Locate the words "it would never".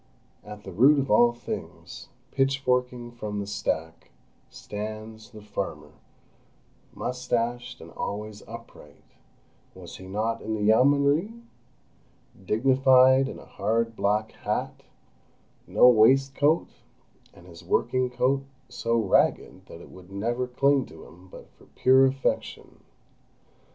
19.81-20.47